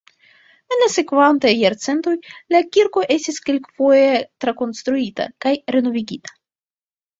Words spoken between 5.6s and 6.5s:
renovigita.